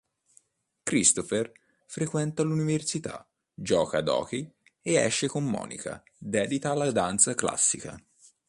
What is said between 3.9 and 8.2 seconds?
ad hockey e esce con Monica, dedita alla danza classica.